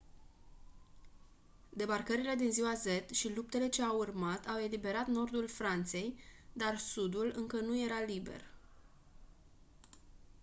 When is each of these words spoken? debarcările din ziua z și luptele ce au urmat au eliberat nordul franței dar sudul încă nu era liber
debarcările 1.69 2.35
din 2.35 2.51
ziua 2.51 2.73
z 2.73 2.85
și 3.11 3.35
luptele 3.35 3.67
ce 3.69 3.81
au 3.81 3.97
urmat 3.97 4.47
au 4.47 4.57
eliberat 4.57 5.07
nordul 5.07 5.47
franței 5.47 6.17
dar 6.53 6.77
sudul 6.77 7.31
încă 7.35 7.59
nu 7.59 7.83
era 7.83 8.01
liber 8.05 8.43